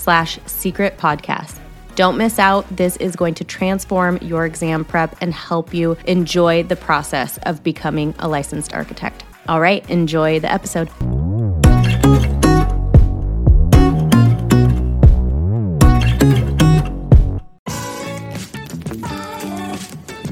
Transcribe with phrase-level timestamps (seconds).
[0.00, 1.58] slash secret podcast.
[1.94, 2.66] Don't miss out.
[2.74, 7.62] This is going to transform your exam prep and help you enjoy the process of
[7.62, 9.22] becoming a licensed architect.
[9.46, 10.88] All right, enjoy the episode.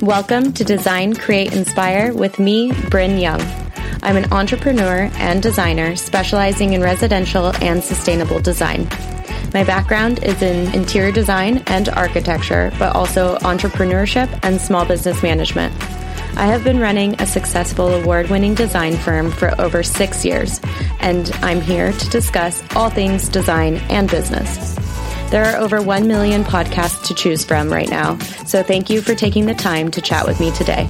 [0.01, 3.43] Welcome to Design, Create, Inspire with me, Bryn Young.
[4.03, 8.89] I'm an entrepreneur and designer specializing in residential and sustainable design.
[9.55, 15.73] My background is in interior design and architecture, but also entrepreneurship and small business management.
[16.37, 20.61] I have been running a successful award winning design firm for over six years,
[21.01, 24.77] and I'm here to discuss all things design and business.
[25.31, 29.15] There are over 1 million podcasts to choose from right now, so thank you for
[29.15, 30.89] taking the time to chat with me today.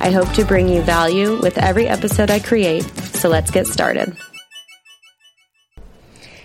[0.00, 4.16] I hope to bring you value with every episode I create, so let's get started.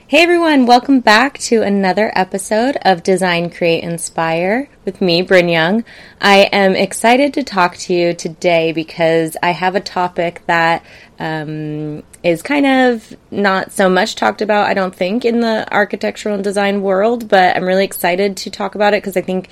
[0.10, 5.86] Hey everyone, welcome back to another episode of Design, Create, Inspire with me, Bryn Young.
[6.20, 10.84] I am excited to talk to you today because I have a topic that
[11.20, 16.34] um, is kind of not so much talked about, I don't think, in the architectural
[16.34, 19.52] and design world, but I'm really excited to talk about it because I think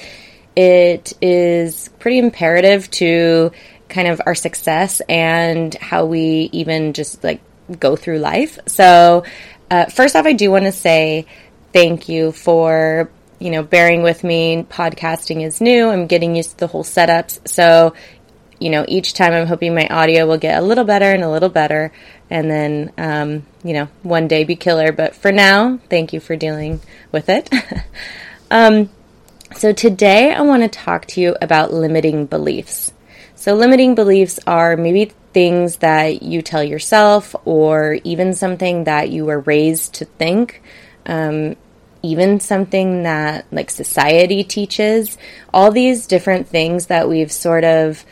[0.56, 3.52] it is pretty imperative to
[3.90, 7.42] kind of our success and how we even just like
[7.80, 8.58] go through life.
[8.66, 9.24] So,
[9.70, 11.26] uh, first off, I do want to say
[11.74, 14.66] thank you for you know bearing with me.
[14.70, 15.90] Podcasting is new.
[15.90, 17.94] I'm getting used to the whole setups, so
[18.60, 21.30] you know each time I'm hoping my audio will get a little better and a
[21.30, 21.92] little better,
[22.30, 24.92] and then um, you know one day be killer.
[24.92, 26.80] But for now, thank you for dealing
[27.12, 27.50] with it.
[28.52, 28.90] um,
[29.56, 32.94] so today I want to talk to you about limiting beliefs.
[33.38, 39.26] So limiting beliefs are maybe things that you tell yourself or even something that you
[39.26, 40.64] were raised to think.
[41.06, 41.56] Um,
[42.02, 45.20] even something that like society teaches,
[45.54, 48.04] all these different things that we've sort of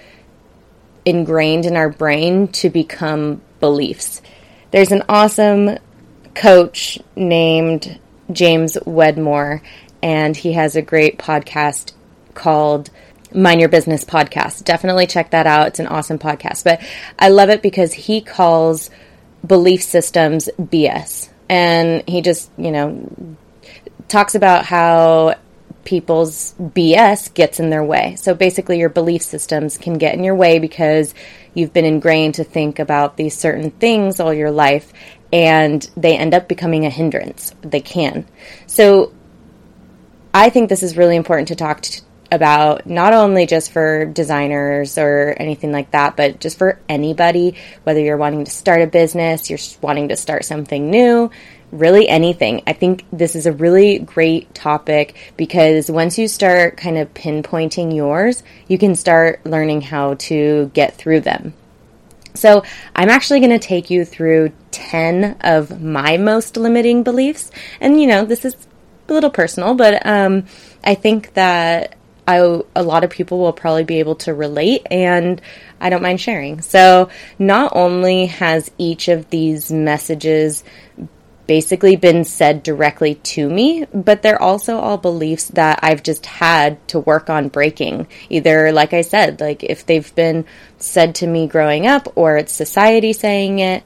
[1.06, 4.22] ingrained in our brain to become beliefs.
[4.70, 5.80] There's an awesome
[6.36, 8.00] coach named
[8.32, 9.64] James Wedmore,
[10.04, 11.94] and he has a great podcast
[12.36, 12.92] called
[13.36, 14.64] Mind Your Business podcast.
[14.64, 15.68] Definitely check that out.
[15.68, 16.64] It's an awesome podcast.
[16.64, 16.82] But
[17.20, 18.90] I love it because he calls
[19.46, 21.30] belief systems BS.
[21.50, 23.10] And he just, you know,
[24.08, 25.36] talks about how
[25.84, 28.16] people's BS gets in their way.
[28.16, 31.14] So basically, your belief systems can get in your way because
[31.54, 34.92] you've been ingrained to think about these certain things all your life
[35.32, 37.54] and they end up becoming a hindrance.
[37.62, 38.26] They can.
[38.68, 39.14] So
[40.34, 42.02] I think this is really important to talk to,
[42.32, 48.00] about not only just for designers or anything like that, but just for anybody, whether
[48.00, 51.30] you're wanting to start a business, you're wanting to start something new,
[51.72, 52.64] really anything.
[52.68, 57.96] I think this is a really great topic because once you start kind of pinpointing
[57.96, 61.54] yours, you can start learning how to get through them.
[62.34, 62.64] So,
[62.94, 67.50] I'm actually going to take you through 10 of my most limiting beliefs.
[67.80, 68.58] And, you know, this is
[69.08, 70.46] a little personal, but um,
[70.84, 71.95] I think that
[72.28, 75.42] I, a lot of people will probably be able to relate and
[75.80, 76.62] I don't mind sharing.
[76.62, 80.64] So, not only has each of these messages
[81.48, 86.86] basically been said directly to me, but they're also all beliefs that I've just had
[86.88, 88.08] to work on breaking.
[88.30, 90.46] Either, like I said, like if they've been
[90.78, 93.84] said to me growing up or it's society saying it.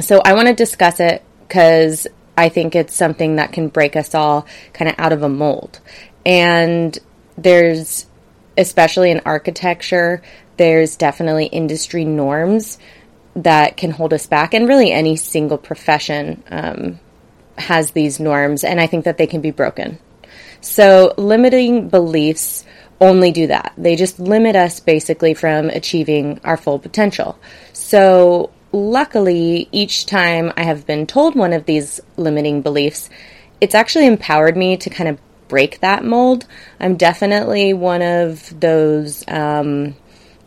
[0.00, 2.06] So, I want to discuss it because
[2.36, 5.80] I think it's something that can break us all kind of out of a mold.
[6.24, 6.98] And
[7.42, 8.06] there's
[8.56, 10.22] especially in architecture,
[10.56, 12.78] there's definitely industry norms
[13.34, 17.00] that can hold us back, and really any single profession um,
[17.56, 19.98] has these norms, and I think that they can be broken.
[20.60, 22.64] So, limiting beliefs
[23.00, 23.72] only do that.
[23.78, 27.38] They just limit us basically from achieving our full potential.
[27.72, 33.08] So, luckily, each time I have been told one of these limiting beliefs,
[33.60, 35.18] it's actually empowered me to kind of
[35.50, 36.46] break that mold.
[36.78, 39.96] I'm definitely one of those um,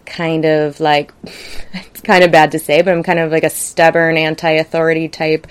[0.06, 1.14] kind of like,
[1.74, 5.10] it's kind of bad to say, but I'm kind of like a stubborn anti authority
[5.10, 5.46] type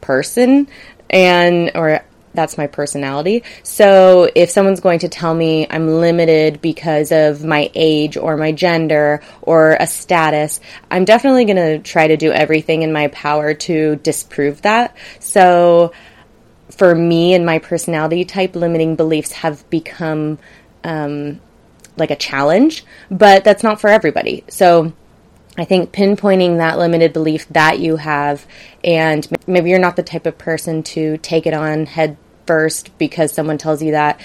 [0.00, 0.68] person.
[1.10, 2.02] And, or
[2.34, 3.42] that's my personality.
[3.62, 8.52] So if someone's going to tell me I'm limited because of my age or my
[8.52, 10.60] gender or a status,
[10.90, 14.96] I'm definitely going to try to do everything in my power to disprove that.
[15.20, 15.92] So
[16.76, 20.38] for me and my personality type, limiting beliefs have become
[20.84, 21.40] um,
[21.96, 24.44] like a challenge, but that's not for everybody.
[24.48, 24.92] So
[25.56, 28.46] I think pinpointing that limited belief that you have,
[28.82, 32.16] and maybe you're not the type of person to take it on head
[32.46, 34.20] first because someone tells you that.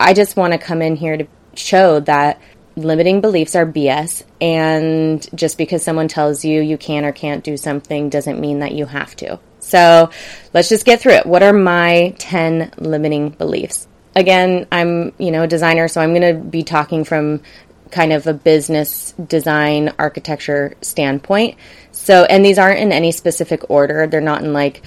[0.00, 2.40] I just want to come in here to show that
[2.76, 7.56] limiting beliefs are BS, and just because someone tells you you can or can't do
[7.56, 9.38] something doesn't mean that you have to.
[9.68, 10.10] So
[10.54, 11.26] let's just get through it.
[11.26, 13.86] What are my 10 limiting beliefs?
[14.16, 17.42] Again, I'm, you know, a designer, so I'm going to be talking from
[17.90, 21.56] kind of a business design architecture standpoint.
[21.92, 24.06] So, and these aren't in any specific order.
[24.06, 24.82] They're not in like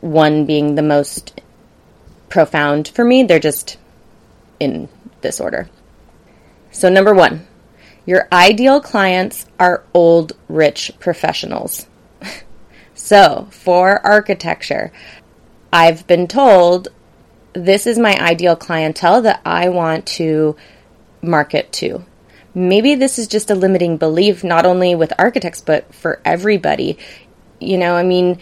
[0.00, 1.40] one being the most
[2.28, 3.22] profound for me.
[3.24, 3.76] They're just
[4.58, 4.88] in
[5.20, 5.68] this order.
[6.70, 7.46] So, number one,
[8.06, 11.86] your ideal clients are old, rich professionals.
[13.04, 14.92] So, for architecture,
[15.72, 16.86] I've been told
[17.52, 20.54] this is my ideal clientele that I want to
[21.20, 22.04] market to.
[22.54, 26.96] Maybe this is just a limiting belief, not only with architects, but for everybody.
[27.58, 28.38] You know, I mean,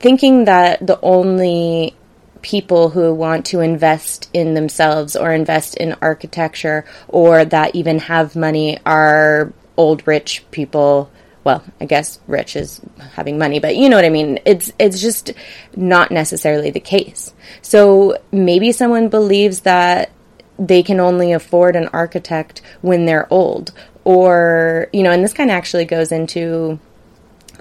[0.00, 1.94] thinking that the only
[2.42, 8.34] people who want to invest in themselves or invest in architecture or that even have
[8.34, 11.12] money are old rich people
[11.44, 12.80] well i guess rich is
[13.12, 14.38] having money but you know what i mean.
[14.44, 15.32] It's it's just
[15.76, 17.32] not necessarily the case.
[17.62, 20.10] So maybe someone believes that
[20.58, 23.72] they can only afford an architect when they're old.
[24.04, 26.78] Or you know and this kind of actually goes into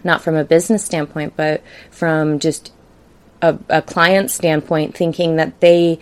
[0.04, 1.62] not from a business standpoint but
[1.92, 2.72] from just
[3.42, 6.00] a, a client standpoint thinking that they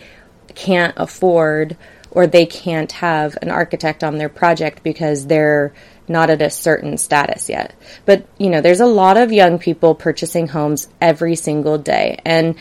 [0.54, 1.76] can't afford
[2.10, 5.72] or they can't have an architect on their project because they're
[6.08, 7.74] not at a certain status yet.
[8.04, 12.20] But, you know, there's a lot of young people purchasing homes every single day.
[12.24, 12.56] And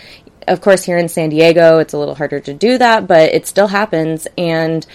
[0.48, 3.46] of course, here in San Diego, it's a little harder to do that, but it
[3.46, 4.28] still happens.
[4.38, 4.86] And,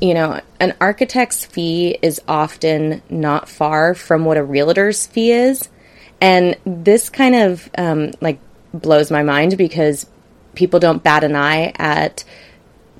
[0.00, 5.68] you know, an architect's fee is often not far from what a realtor's fee is.
[6.20, 8.38] And this kind of um, like
[8.72, 10.06] blows my mind because
[10.54, 12.24] people don't bat an eye at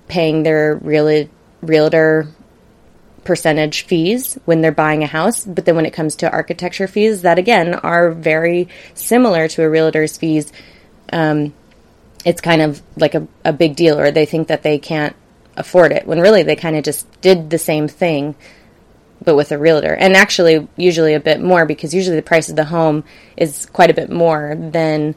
[0.09, 1.29] paying their real,
[1.63, 2.29] realtor
[3.27, 5.45] percentage fees when they're buying a house.
[5.45, 9.69] But then when it comes to architecture fees, that again are very similar to a
[9.69, 10.53] realtor's fees.
[11.13, 11.53] Um,
[12.25, 15.15] it's kind of like a, a big deal, or they think that they can't
[15.57, 18.35] afford it when really they kind of just did the same thing
[19.25, 19.95] but with a realtor.
[19.95, 23.05] And actually, usually a bit more because usually the price of the home
[23.37, 25.15] is quite a bit more than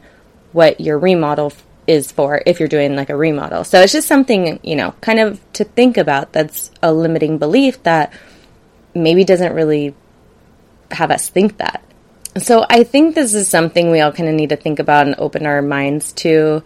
[0.52, 1.52] what your remodel
[1.90, 3.64] is for if you're doing like a remodel.
[3.64, 7.82] So it's just something, you know, kind of to think about that's a limiting belief
[7.82, 8.12] that
[8.94, 9.94] maybe doesn't really
[10.92, 11.82] have us think that.
[12.38, 15.16] So I think this is something we all kind of need to think about and
[15.18, 16.62] open our minds to.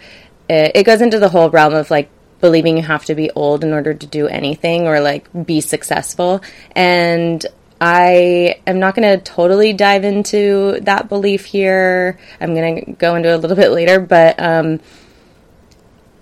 [0.47, 2.11] It, goes into the whole realm of like
[2.43, 6.43] believing you have to be old in order to do anything or like be successful.
[6.73, 7.45] And
[7.81, 12.19] I am not going to totally dive into that belief here.
[12.43, 14.81] I'm going to go into a little bit later, but um,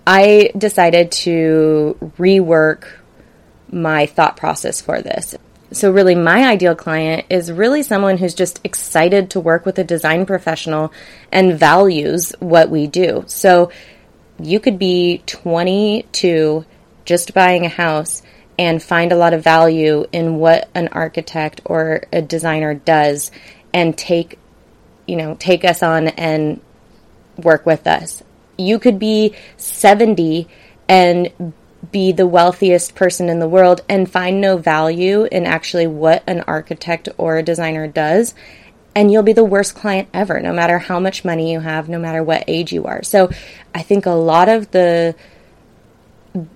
[0.06, 2.86] I decided to rework
[3.70, 5.34] my thought process for this.
[5.70, 9.84] So, really, my ideal client is really someone who's just excited to work with a
[9.84, 10.92] design professional
[11.30, 13.24] and values what we do.
[13.26, 13.70] So,
[14.38, 16.66] you could be 22,
[17.06, 18.22] just buying a house,
[18.58, 23.30] and find a lot of value in what an architect or a designer does
[23.72, 24.38] and take
[25.06, 26.60] you know take us on and
[27.38, 28.22] work with us
[28.58, 30.48] you could be 70
[30.88, 31.52] and
[31.90, 36.40] be the wealthiest person in the world and find no value in actually what an
[36.42, 38.34] architect or a designer does
[38.94, 41.98] and you'll be the worst client ever no matter how much money you have no
[41.98, 43.28] matter what age you are so
[43.74, 45.14] i think a lot of the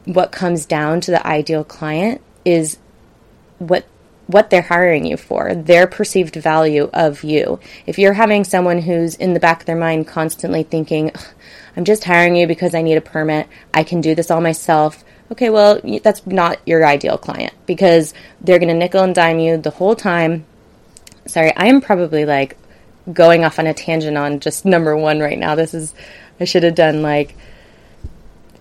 [0.04, 2.78] what comes down to the ideal client is
[3.58, 3.84] what
[4.26, 7.60] what they're hiring you for, their perceived value of you.
[7.86, 11.12] If you're having someone who's in the back of their mind constantly thinking,
[11.76, 13.48] I'm just hiring you because I need a permit.
[13.74, 15.04] I can do this all myself.
[15.30, 19.56] Okay, well, that's not your ideal client because they're going to nickel and dime you
[19.58, 20.46] the whole time.
[21.26, 22.56] Sorry, I am probably like
[23.12, 25.54] going off on a tangent on just number one right now.
[25.54, 25.94] This is,
[26.40, 27.36] I should have done like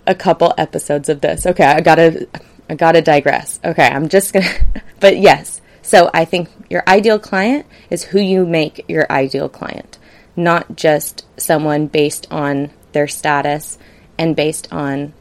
[0.06, 1.46] a couple episodes of this.
[1.46, 2.28] Okay, I gotta,
[2.68, 3.60] I gotta digress.
[3.64, 4.50] Okay, I'm just gonna,
[5.00, 5.60] but yes.
[5.82, 9.98] So I think your ideal client is who you make your ideal client,
[10.34, 13.76] not just someone based on their status
[14.16, 15.12] and based on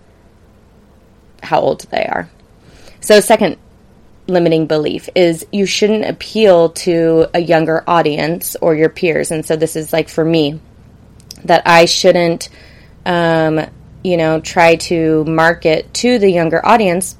[1.43, 2.29] how old they are.
[3.01, 3.57] So, second
[4.27, 9.29] limiting belief is you shouldn't appeal to a younger audience or your peers.
[9.29, 10.61] And so, this is like for me
[11.43, 12.47] that I shouldn't,
[13.05, 13.59] um,
[14.05, 17.17] you know, try to market to the younger audience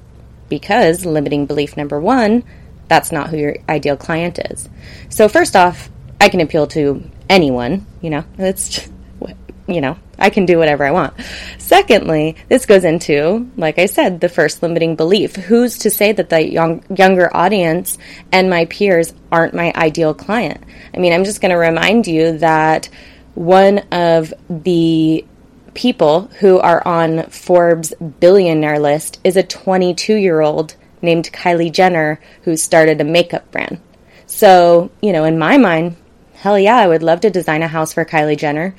[0.47, 2.45] because limiting belief number one,
[2.87, 4.69] that's not who your ideal client is.
[5.09, 8.87] So, first off, I can appeal to anyone, you know, it's,
[9.67, 11.13] you know, I can do whatever I want.
[11.57, 15.35] Secondly, this goes into, like I said, the first limiting belief.
[15.35, 17.97] Who's to say that the young, younger audience
[18.31, 20.63] and my peers aren't my ideal client?
[20.93, 22.89] I mean, I'm just going to remind you that
[23.33, 25.25] one of the
[25.73, 32.19] people who are on Forbes billionaire list is a 22 year old named Kylie Jenner
[32.43, 33.79] who started a makeup brand.
[34.25, 35.97] So, you know, in my mind,
[36.33, 38.75] hell yeah, I would love to design a house for Kylie Jenner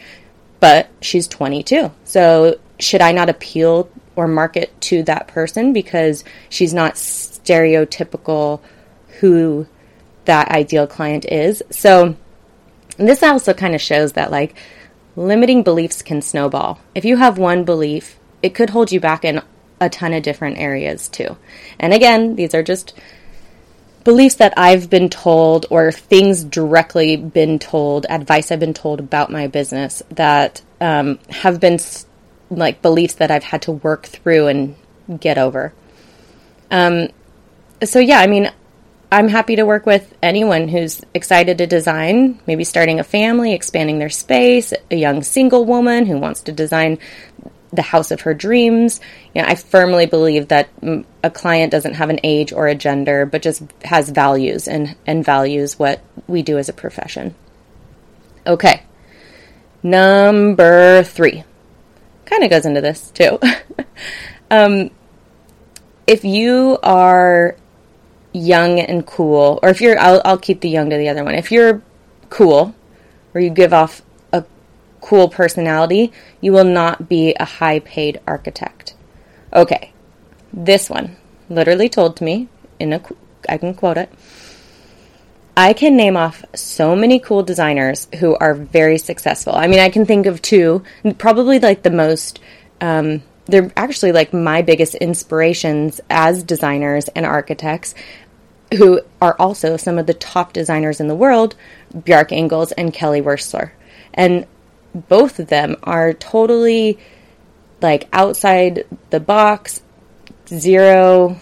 [0.60, 1.90] but she's 22.
[2.04, 8.60] So should I not appeal or market to that person because she's not stereotypical
[9.20, 9.66] who
[10.24, 11.62] that ideal client is?
[11.70, 12.16] So
[12.96, 14.54] this also kind of shows that like
[15.16, 16.80] limiting beliefs can snowball.
[16.94, 19.42] If you have one belief, it could hold you back in
[19.80, 21.36] a ton of different areas too.
[21.78, 22.98] And again, these are just
[24.06, 29.32] beliefs that I've been told or things directly been told, advice I've been told about
[29.32, 31.80] my business that um, have been
[32.48, 34.76] like beliefs that I've had to work through and
[35.18, 35.74] get over.
[36.70, 37.08] Um,
[37.82, 38.52] so yeah, I mean,
[39.10, 43.98] I'm happy to work with anyone who's excited to design, maybe starting a family, expanding
[43.98, 46.98] their space, a young single woman who wants to design
[47.76, 49.00] the house of her dreams.
[49.34, 50.68] You know, I firmly believe that
[51.22, 55.24] a client doesn't have an age or a gender, but just has values and, and
[55.24, 57.34] values what we do as a profession.
[58.46, 58.82] Okay.
[59.82, 61.44] Number three
[62.24, 63.38] kind of goes into this too.
[64.50, 64.90] um,
[66.06, 67.56] if you are
[68.32, 71.34] young and cool, or if you're, I'll, I'll keep the young to the other one.
[71.34, 71.82] If you're
[72.30, 72.74] cool,
[73.34, 74.02] or you give off
[75.00, 78.94] cool personality, you will not be a high paid architect.
[79.52, 79.92] Okay,
[80.52, 81.16] this one
[81.48, 82.48] literally told to me
[82.78, 83.02] in a
[83.48, 84.10] I can quote it.
[85.56, 89.54] I can name off so many cool designers who are very successful.
[89.54, 90.82] I mean, I can think of two,
[91.16, 92.40] probably like the most.
[92.80, 97.94] Um, they're actually like my biggest inspirations as designers and architects,
[98.76, 101.54] who are also some of the top designers in the world,
[101.94, 103.70] Bjarke Ingels and Kelly Wearstler.
[104.12, 104.46] And
[104.96, 106.98] both of them are totally
[107.80, 109.82] like outside the box,
[110.48, 111.36] zero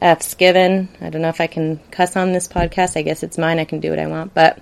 [0.00, 0.88] F's given.
[1.00, 2.96] I don't know if I can cuss on this podcast.
[2.96, 3.58] I guess it's mine.
[3.58, 4.34] I can do what I want.
[4.34, 4.60] But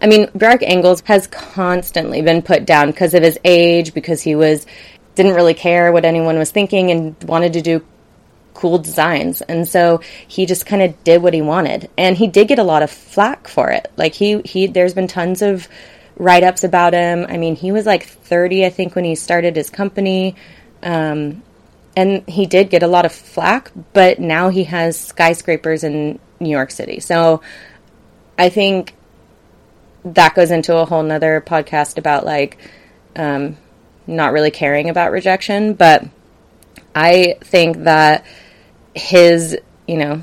[0.00, 4.34] I mean, Bjarke Ingels has constantly been put down because of his age, because he
[4.34, 4.66] was
[5.14, 7.84] didn't really care what anyone was thinking and wanted to do
[8.54, 9.42] cool designs.
[9.42, 11.90] And so he just kind of did what he wanted.
[11.96, 13.90] And he did get a lot of flack for it.
[13.96, 15.68] Like he he there's been tons of
[16.20, 17.24] write ups about him.
[17.28, 20.36] I mean, he was like 30, I think, when he started his company.
[20.82, 21.42] Um,
[21.96, 26.50] and he did get a lot of flack, but now he has skyscrapers in New
[26.50, 27.00] York City.
[27.00, 27.40] So
[28.38, 28.94] I think
[30.04, 32.58] that goes into a whole nother podcast about like
[33.16, 33.56] um,
[34.06, 35.72] not really caring about rejection.
[35.72, 36.04] But
[36.94, 38.26] I think that
[38.94, 39.56] his,
[39.88, 40.22] you know,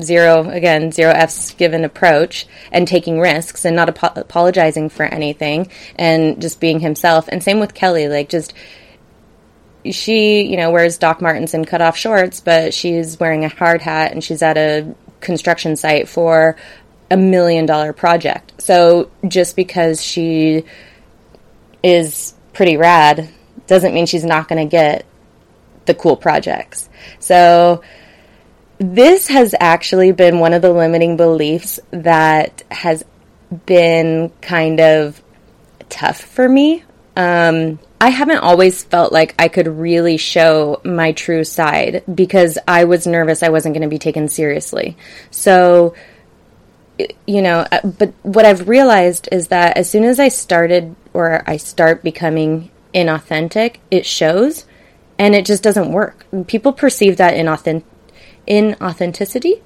[0.00, 5.70] zero again zero f's given approach and taking risks and not ap- apologizing for anything
[5.96, 7.28] and just being himself.
[7.28, 8.54] And same with kelly like just
[9.90, 13.82] she you know wears doc martens and cut off shorts but she's wearing a hard
[13.82, 16.56] hat and she's at a construction site for
[17.10, 18.60] a million dollar project.
[18.60, 20.64] So just because she
[21.82, 23.28] is pretty rad
[23.66, 25.04] doesn't mean she's not going to get
[25.86, 26.88] the cool projects.
[27.18, 27.82] So
[28.78, 33.04] this has actually been one of the limiting beliefs that has
[33.66, 35.22] been kind of
[35.88, 36.82] tough for me.
[37.16, 42.84] Um, I haven't always felt like I could really show my true side because I
[42.84, 44.96] was nervous I wasn't going to be taken seriously.
[45.30, 45.94] So,
[47.26, 51.48] you know, uh, but what I've realized is that as soon as I started or
[51.48, 54.66] I start becoming inauthentic, it shows
[55.18, 56.26] and it just doesn't work.
[56.48, 57.84] People perceive that inauthentic
[58.46, 59.60] inauthenticity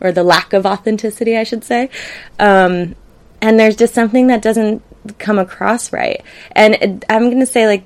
[0.00, 1.90] or the lack of authenticity, I should say.
[2.38, 2.94] Um,
[3.40, 4.82] and there's just something that doesn't
[5.18, 6.22] come across right.
[6.52, 7.84] And I'm going to say, like,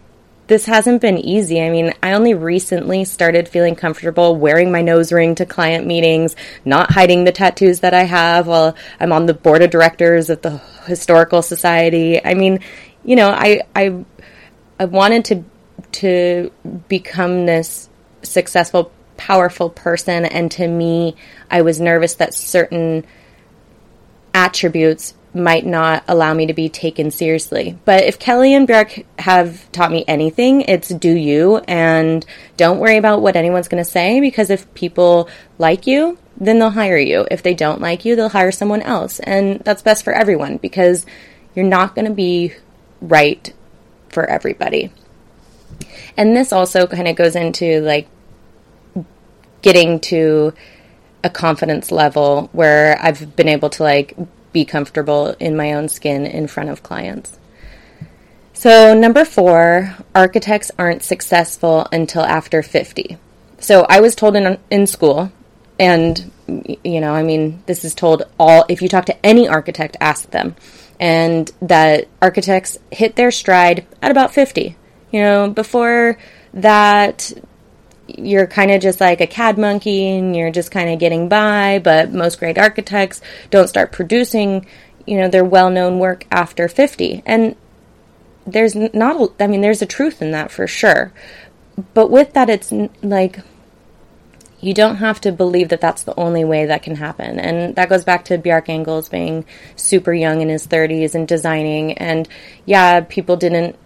[0.51, 1.63] this hasn't been easy.
[1.63, 6.35] I mean, I only recently started feeling comfortable wearing my nose ring to client meetings,
[6.65, 10.43] not hiding the tattoos that I have while I'm on the board of directors of
[10.43, 12.25] the Historical Society.
[12.25, 12.59] I mean,
[13.05, 14.05] you know, I I
[14.81, 15.45] I wanted to
[15.93, 16.51] to
[16.89, 17.89] become this
[18.23, 21.15] successful, powerful person and to me,
[21.51, 23.05] I was nervous that certain
[24.33, 27.79] attributes might not allow me to be taken seriously.
[27.85, 32.25] But if Kelly and Bjarke have taught me anything, it's do you and
[32.57, 36.71] don't worry about what anyone's going to say because if people like you, then they'll
[36.71, 37.27] hire you.
[37.31, 39.21] If they don't like you, they'll hire someone else.
[39.21, 41.05] And that's best for everyone because
[41.55, 42.55] you're not going to be
[43.03, 43.53] right
[44.09, 44.91] for everybody.
[46.17, 48.09] And this also kind of goes into like
[49.63, 50.53] getting to
[51.23, 54.17] a confidence level where I've been able to like
[54.53, 57.39] be comfortable in my own skin in front of clients.
[58.53, 63.17] So, number four, architects aren't successful until after 50.
[63.59, 65.33] So, I was told in, in school,
[65.79, 66.31] and
[66.85, 70.31] you know, I mean, this is told all, if you talk to any architect, ask
[70.31, 70.57] them,
[70.99, 74.77] and that architects hit their stride at about 50.
[75.11, 76.19] You know, before
[76.53, 77.33] that,
[78.19, 81.81] you're kind of just like a CAD monkey and you're just kind of getting by,
[81.83, 84.67] but most great architects don't start producing,
[85.07, 87.23] you know, their well-known work after 50.
[87.27, 87.57] And
[88.47, 91.13] there's not I mean there's a truth in that for sure.
[91.95, 93.41] But with that it's like
[94.61, 97.41] you don't have to believe that that's the only way that can happen.
[97.41, 101.93] And that goes back to Bjarke Ingels being super young in his 30s and designing
[101.95, 102.29] and
[102.67, 103.77] yeah, people didn't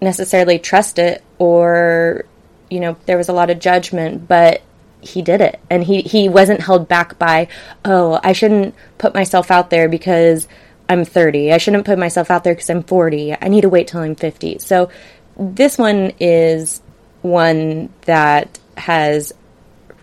[0.00, 2.24] necessarily trust it or
[2.70, 4.62] you know, there was a lot of judgment, but
[5.00, 5.60] he did it.
[5.70, 7.48] And he, he wasn't held back by,
[7.84, 10.48] oh, I shouldn't put myself out there because
[10.88, 11.52] I'm 30.
[11.52, 13.36] I shouldn't put myself out there because I'm 40.
[13.40, 14.58] I need to wait till I'm 50.
[14.58, 14.90] So
[15.36, 16.82] this one is
[17.22, 19.32] one that has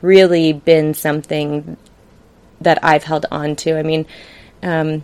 [0.02, 1.78] really been something
[2.62, 3.78] that I've held on to.
[3.78, 4.06] I mean,
[4.64, 5.04] um,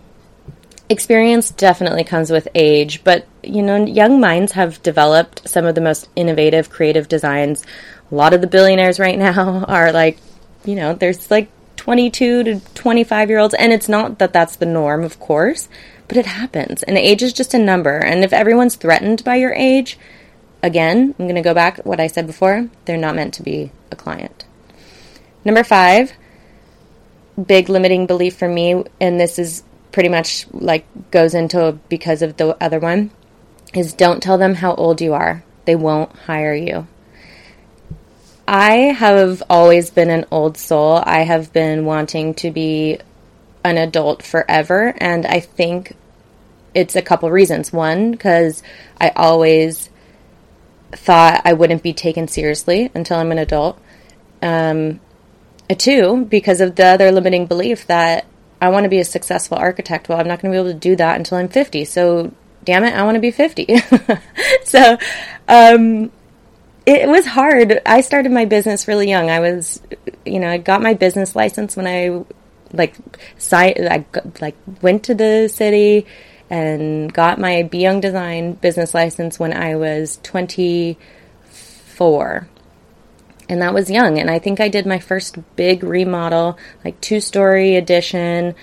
[0.92, 5.80] experience definitely comes with age, but you know, young minds have developed some of the
[5.80, 7.64] most innovative, creative designs.
[8.10, 10.18] A lot of the billionaires right now are like,
[10.64, 14.66] you know, there's like 22 to 25 year olds, and it's not that that's the
[14.66, 15.68] norm, of course,
[16.06, 16.82] but it happens.
[16.84, 17.98] And age is just a number.
[17.98, 19.98] And if everyone's threatened by your age,
[20.62, 23.72] again, I'm going to go back what I said before, they're not meant to be
[23.90, 24.44] a client.
[25.44, 26.12] Number five,
[27.44, 32.36] big limiting belief for me, and this is pretty much like goes into because of
[32.36, 33.10] the other one
[33.74, 35.44] is don't tell them how old you are.
[35.64, 36.86] They won't hire you.
[38.46, 41.02] I have always been an old soul.
[41.04, 42.98] I have been wanting to be
[43.64, 45.94] an adult forever, and I think
[46.74, 47.72] it's a couple reasons.
[47.72, 48.62] One, because
[49.00, 49.88] I always
[50.90, 53.80] thought I wouldn't be taken seriously until I'm an adult.
[54.42, 55.00] Um,
[55.78, 58.26] two, because of the other limiting belief that
[58.62, 60.08] I want to be a successful architect.
[60.08, 61.84] Well, I'm not going to be able to do that until I'm 50.
[61.84, 63.76] So, damn it, I want to be 50.
[64.64, 64.96] so,
[65.48, 66.12] um,
[66.86, 67.82] it was hard.
[67.84, 69.30] I started my business really young.
[69.30, 69.82] I was,
[70.24, 72.24] you know, I got my business license when I
[72.72, 72.94] like
[73.36, 74.04] si- I
[74.40, 76.06] like went to the city
[76.48, 82.48] and got my Be Young Design business license when I was 24
[83.48, 84.18] and that was young.
[84.18, 88.54] And I think I did my first big remodel, like two story addition,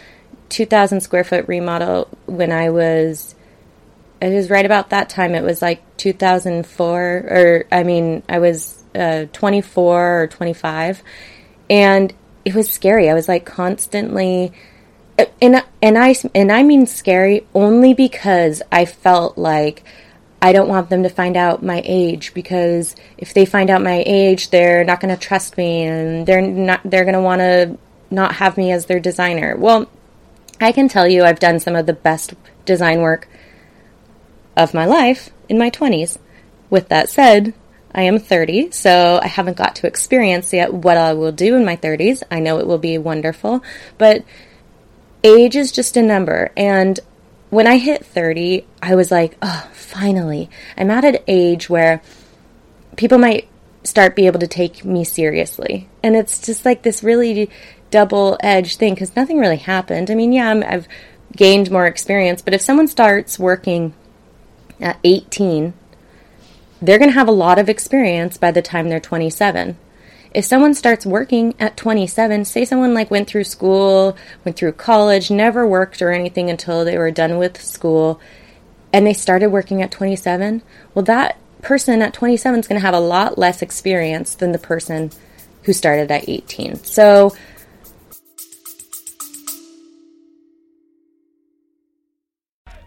[0.50, 3.36] 2,000 square foot remodel when I was,
[4.22, 5.36] it was right about that time.
[5.36, 11.04] It was like 2004, or I mean, I was uh, 24 or 25.
[11.70, 12.14] And
[12.46, 13.10] it was scary.
[13.10, 14.52] I was like constantly,
[15.42, 19.84] and and I and I mean scary only because I felt like
[20.42, 24.04] I don't want them to find out my age because if they find out my
[24.06, 27.78] age, they're not going to trust me and they're not they're going to want to
[28.10, 29.56] not have me as their designer.
[29.58, 29.90] Well,
[30.62, 32.34] I can tell you I've done some of the best
[32.66, 33.28] design work
[34.56, 36.18] of my life in my 20s.
[36.70, 37.54] With that said,
[37.94, 41.66] I am 30, so I haven't got to experience yet what I will do in
[41.66, 42.22] my 30s.
[42.30, 43.64] I know it will be wonderful,
[43.98, 44.24] but
[45.24, 47.00] age is just a number and
[47.50, 50.50] when I hit 30, I was like, oh, finally.
[50.78, 52.02] I'm at an age where
[52.96, 53.48] people might
[53.84, 55.90] start be able to take me seriously.
[56.04, 57.50] And it's just like this really
[57.92, 60.12] double edged thing because nothing really happened.
[60.12, 60.88] I mean, yeah, i have
[61.36, 63.94] gained more experience, but if someone starts working
[64.80, 65.74] at 18
[66.82, 69.78] they're going to have a lot of experience by the time they're 27.
[70.34, 74.16] If someone starts working at 27, say someone like went through school,
[74.46, 78.20] went through college, never worked or anything until they were done with school,
[78.94, 80.62] and they started working at 27,
[80.94, 84.60] well, that person at 27 is going to have a lot less experience than the
[84.60, 85.12] person
[85.64, 86.84] who started at 18.
[86.84, 87.36] So,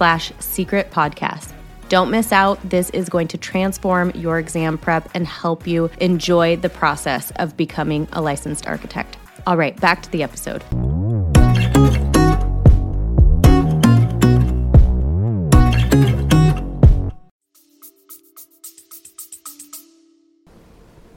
[0.00, 1.52] slash secret podcast.
[1.90, 2.58] Don't miss out.
[2.66, 7.54] This is going to transform your exam prep and help you enjoy the process of
[7.54, 9.18] becoming a licensed architect.
[9.46, 10.64] All right, back to the episode.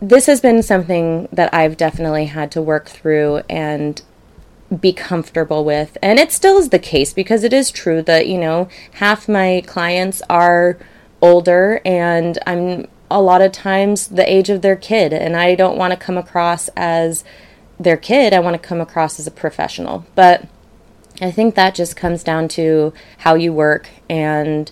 [0.01, 4.01] This has been something that I've definitely had to work through and
[4.79, 5.97] be comfortable with.
[6.01, 9.63] And it still is the case because it is true that, you know, half my
[9.65, 10.77] clients are
[11.21, 15.77] older and I'm a lot of times the age of their kid and I don't
[15.77, 17.23] want to come across as
[17.79, 18.33] their kid.
[18.33, 20.05] I want to come across as a professional.
[20.15, 20.47] But
[21.21, 24.71] I think that just comes down to how you work and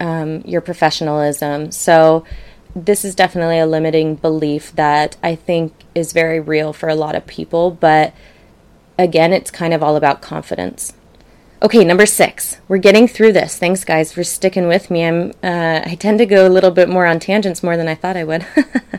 [0.00, 1.72] um, your professionalism.
[1.72, 2.24] So,
[2.74, 7.14] this is definitely a limiting belief that I think is very real for a lot
[7.14, 8.14] of people, but
[8.98, 10.94] again, it's kind of all about confidence.
[11.62, 12.58] Okay, number six.
[12.66, 13.56] We're getting through this.
[13.56, 15.04] Thanks, guys, for sticking with me.
[15.04, 17.94] I'm uh, I tend to go a little bit more on tangents more than I
[17.94, 18.44] thought I would.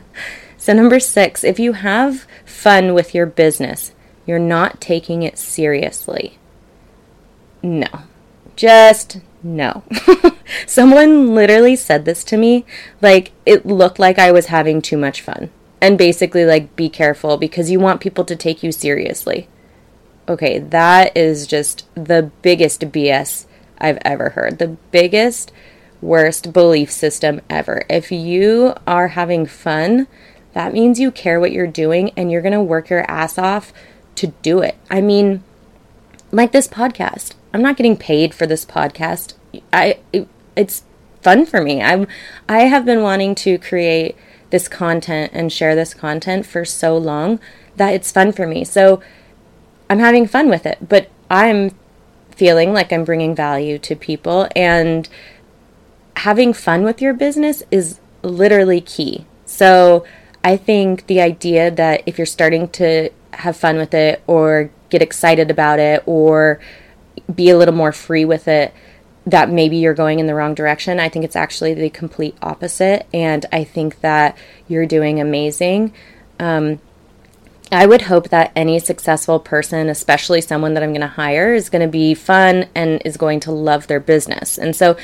[0.58, 3.92] so number six, if you have fun with your business,
[4.26, 6.38] you're not taking it seriously.
[7.62, 7.88] No,
[8.56, 9.84] just no.
[10.66, 12.66] Someone literally said this to me.
[13.02, 15.50] Like it looked like I was having too much fun,
[15.82, 19.50] and basically like be careful because you want people to take you seriously.
[20.28, 23.46] Okay, that is just the biggest BS
[23.78, 24.60] I've ever heard.
[24.60, 25.52] The biggest,
[26.02, 27.86] worst belief system ever.
[27.90, 30.08] If you are having fun,
[30.54, 33.74] that means you care what you're doing and you're going to work your ass off
[34.16, 34.76] to do it.
[34.90, 35.44] I mean,
[36.32, 37.34] like this podcast.
[37.54, 39.34] I'm not getting paid for this podcast.
[39.72, 40.84] I it, it's
[41.22, 41.82] fun for me.
[41.82, 42.08] I'm
[42.50, 44.16] I have been wanting to create
[44.50, 47.40] this content and share this content for so long
[47.76, 48.64] that it's fun for me.
[48.64, 49.02] So
[49.90, 51.72] I'm having fun with it, but I'm
[52.32, 55.08] feeling like I'm bringing value to people and
[56.18, 59.26] having fun with your business is literally key.
[59.46, 60.06] So
[60.44, 65.02] I think the idea that if you're starting to have fun with it or get
[65.02, 66.60] excited about it or
[67.34, 68.74] be a little more free with it,
[69.26, 71.00] that maybe you're going in the wrong direction.
[71.00, 73.08] I think it's actually the complete opposite.
[73.14, 75.94] And I think that you're doing amazing.
[76.40, 76.80] Um,
[77.72, 81.70] I would hope that any successful person, especially someone that I'm going to hire, is
[81.70, 84.58] going to be fun and is going to love their business.
[84.58, 84.96] And so,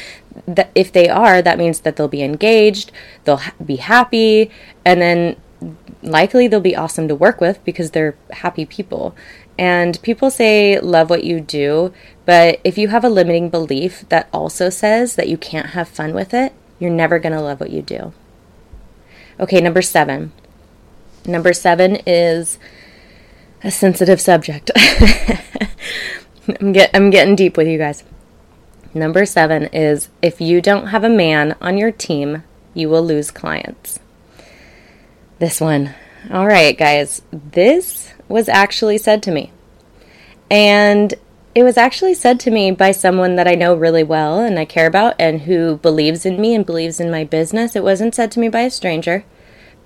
[0.46, 2.92] th- if they are, that means that they'll be engaged,
[3.24, 4.52] they'll ha- be happy,
[4.86, 5.38] and then
[6.04, 9.16] likely they'll be awesome to work with because they're happy people.
[9.58, 11.92] And people say, love what you do,
[12.26, 16.14] but if you have a limiting belief that also says that you can't have fun
[16.14, 18.14] with it, you're never going to love what you do.
[19.40, 20.32] Okay, number seven
[21.30, 22.58] Number seven is
[23.64, 24.72] a sensitive subject.
[26.60, 28.04] I'm, get, I'm getting deep with you guys.
[28.96, 33.30] Number seven is if you don't have a man on your team, you will lose
[33.30, 34.00] clients.
[35.38, 35.94] This one.
[36.32, 37.22] All right, guys.
[37.32, 39.52] This was actually said to me.
[40.50, 41.14] And
[41.54, 44.66] it was actually said to me by someone that I know really well and I
[44.66, 47.76] care about and who believes in me and believes in my business.
[47.76, 49.24] It wasn't said to me by a stranger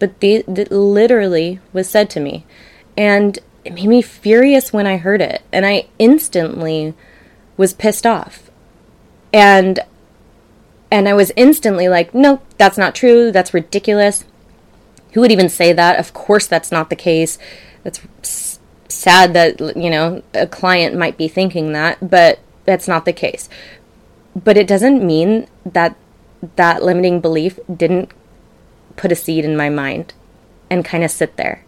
[0.04, 2.46] but the, literally was said to me.
[2.98, 5.44] And it made me furious when I heard it.
[5.50, 6.94] And I instantly
[7.56, 8.52] was pissed off.
[9.32, 9.80] And
[10.92, 13.32] and I was instantly like, "No, that's not true.
[13.32, 14.26] That's ridiculous."
[15.14, 15.98] Who would even say that?
[15.98, 17.40] Of course, that's not the case.
[17.84, 23.14] That's sad that, you know, a client might be thinking that, but that's not the
[23.14, 23.48] case.
[24.36, 25.96] But it doesn't mean that
[26.58, 28.12] that limiting belief didn't
[28.96, 30.14] put a seed in my mind
[30.70, 31.64] and kind of sit there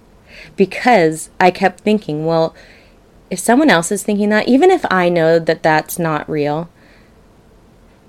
[0.55, 2.55] because I kept thinking, well,
[3.29, 6.69] if someone else is thinking that, even if I know that that's not real,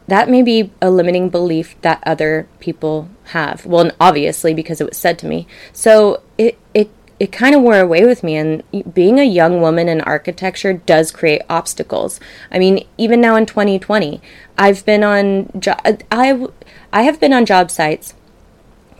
[0.08, 3.66] that may be a limiting belief that other people have.
[3.66, 5.46] Well, obviously because it was said to me.
[5.72, 9.88] So it it it kind of wore away with me and being a young woman
[9.88, 12.20] in architecture does create obstacles.
[12.52, 14.20] I mean, even now in 2020,
[14.58, 15.80] I've been on jo-
[16.12, 16.46] I
[16.92, 18.14] I have been on job sites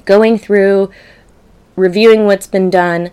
[0.07, 0.91] going through
[1.77, 3.11] reviewing what's been done.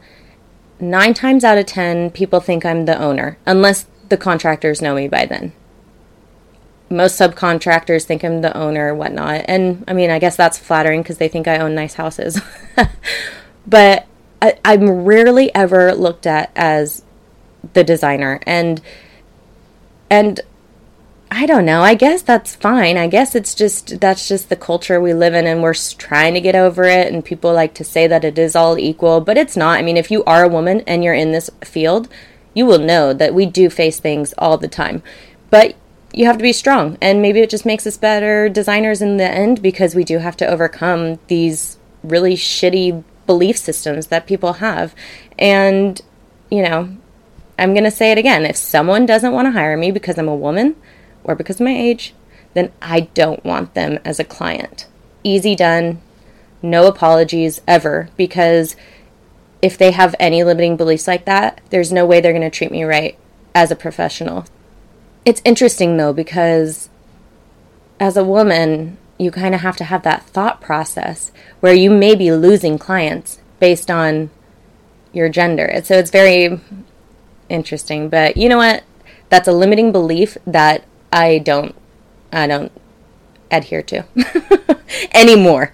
[0.79, 5.07] 9 times out of 10 people think I'm the owner unless the contractors know me
[5.07, 5.53] by then
[6.93, 9.45] most subcontractors think I'm the owner, whatnot.
[9.47, 12.39] And I mean, I guess that's flattering because they think I own nice houses.
[13.67, 14.05] but
[14.41, 17.03] I, I'm rarely ever looked at as
[17.73, 18.81] the designer, and
[20.09, 20.41] and
[21.35, 21.81] I don't know.
[21.81, 22.95] I guess that's fine.
[22.95, 26.41] I guess it's just that's just the culture we live in, and we're trying to
[26.41, 27.11] get over it.
[27.11, 29.79] And people like to say that it is all equal, but it's not.
[29.79, 32.07] I mean, if you are a woman and you're in this field,
[32.53, 35.01] you will know that we do face things all the time.
[35.49, 35.75] But
[36.13, 36.99] you have to be strong.
[37.01, 40.37] And maybe it just makes us better designers in the end because we do have
[40.37, 44.93] to overcome these really shitty belief systems that people have.
[45.39, 45.99] And,
[46.51, 46.95] you know,
[47.57, 48.45] I'm going to say it again.
[48.45, 50.75] If someone doesn't want to hire me because I'm a woman
[51.23, 52.13] or because of my age,
[52.53, 54.87] then I don't want them as a client.
[55.23, 56.01] Easy done.
[56.61, 58.75] No apologies ever because
[59.61, 62.71] if they have any limiting beliefs like that, there's no way they're going to treat
[62.71, 63.17] me right
[63.55, 64.45] as a professional.
[65.25, 66.89] It's interesting though because
[67.99, 72.15] as a woman, you kind of have to have that thought process where you may
[72.15, 74.29] be losing clients based on
[75.13, 75.81] your gender.
[75.83, 76.59] So it's very
[77.47, 78.83] interesting, but you know what?
[79.29, 81.75] That's a limiting belief that I don't
[82.31, 82.71] I don't
[83.51, 84.03] adhere to
[85.13, 85.73] anymore.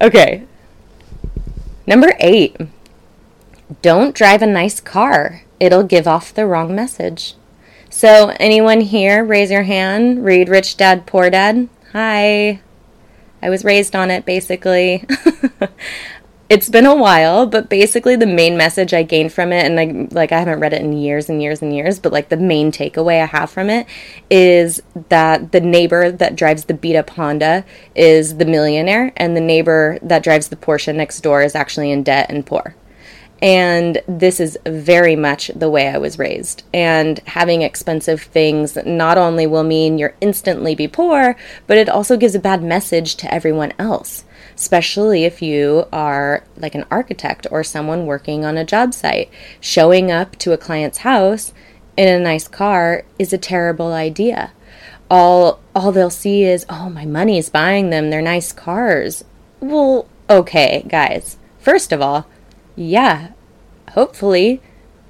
[0.00, 0.42] Okay.
[1.86, 2.56] Number 8.
[3.80, 5.42] Don't drive a nice car.
[5.60, 7.34] It'll give off the wrong message.
[7.88, 10.24] So, anyone here, raise your hand.
[10.24, 11.68] Read Rich Dad Poor Dad.
[11.92, 12.60] Hi.
[13.40, 15.04] I was raised on it, basically.
[16.48, 20.12] it's been a while, but basically the main message I gained from it, and like,
[20.12, 22.72] like I haven't read it in years and years and years, but like the main
[22.72, 23.86] takeaway I have from it
[24.30, 29.40] is that the neighbor that drives the beat up Honda is the millionaire, and the
[29.40, 32.74] neighbor that drives the Porsche next door is actually in debt and poor.
[33.40, 36.64] And this is very much the way I was raised.
[36.74, 41.36] And having expensive things not only will mean you'll instantly be poor,
[41.68, 44.24] but it also gives a bad message to everyone else,
[44.58, 49.30] especially if you are like an architect or someone working on a job site.
[49.60, 51.52] Showing up to a client's house
[51.96, 54.50] in a nice car is a terrible idea.
[55.08, 59.24] All all they'll see is, "Oh, my money's buying them their nice cars."
[59.60, 61.38] Well, okay, guys.
[61.60, 62.26] First of all,
[62.74, 63.28] yeah,
[63.92, 64.60] hopefully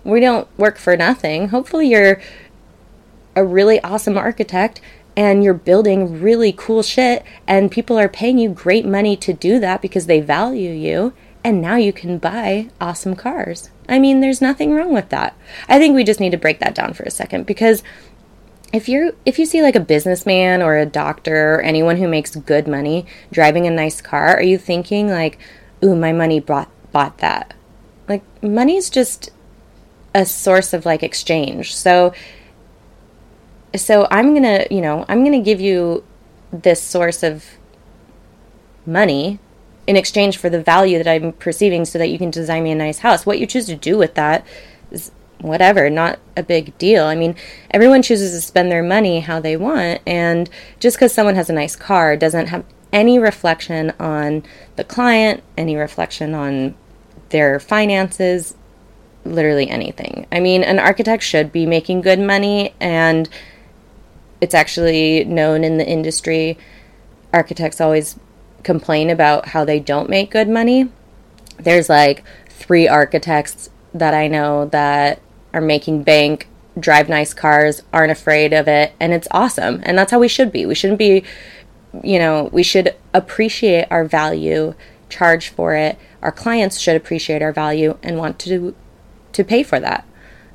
[0.05, 1.49] we don't work for nothing.
[1.49, 2.21] Hopefully you're
[3.35, 4.81] a really awesome architect
[5.19, 9.59] and you're building really cool shit and people are paying you great money to do
[9.59, 13.71] that because they value you and now you can buy awesome cars.
[13.89, 15.37] I mean, there's nothing wrong with that.
[15.69, 17.83] I think we just need to break that down for a second because
[18.73, 22.37] if you're if you see like a businessman or a doctor or anyone who makes
[22.37, 25.39] good money driving a nice car, are you thinking like,
[25.83, 27.55] "Ooh, my money bought bought that."
[28.09, 29.31] like money's just
[30.15, 31.75] a source of like exchange.
[31.77, 32.13] So
[33.77, 36.05] so I'm to, you know, I'm to give you
[36.53, 37.45] this source of
[38.87, 39.39] money
[39.87, 42.75] in exchange for the value that I'm perceiving so that you can design me a
[42.75, 43.25] nice house.
[43.25, 44.47] What you choose to do with that
[44.91, 47.05] is whatever, not a big deal.
[47.05, 47.37] I mean,
[47.71, 50.51] everyone chooses to spend their money how they want, and
[50.81, 54.43] just because someone has a nice car doesn't have any reflection on
[54.77, 56.75] the client, any reflection on
[57.29, 58.55] their finances,
[59.25, 60.27] literally anything.
[60.33, 63.29] I mean, an architect should be making good money, and
[64.41, 66.59] it's actually known in the industry.
[67.33, 68.19] Architects always
[68.63, 70.89] complain about how they don't make good money.
[71.59, 75.21] There's like three architects that I know that
[75.53, 76.49] are making bank,
[76.79, 79.81] drive nice cars, aren't afraid of it, and it's awesome.
[79.85, 80.67] And that's how we should be.
[80.67, 81.25] We shouldn't be,
[82.03, 84.75] you know, we should appreciate our value,
[85.09, 88.75] charge for it, our clients should appreciate our value and want to
[89.33, 90.05] to pay for that.